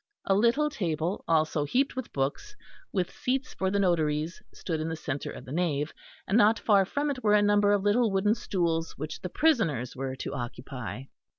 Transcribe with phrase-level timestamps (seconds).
[0.25, 2.55] A little table, also heaped with books,
[2.91, 5.93] with seats for the notaries, stood in the centre of the nave,
[6.27, 9.95] and not far from it were a number of little wooden stools which the prisoners
[9.95, 11.03] were to occupy.